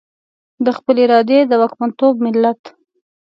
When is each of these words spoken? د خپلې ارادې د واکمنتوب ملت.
د 0.65 0.67
خپلې 0.77 1.01
ارادې 1.05 1.39
د 1.45 1.51
واکمنتوب 1.61 2.13
ملت. 2.25 2.61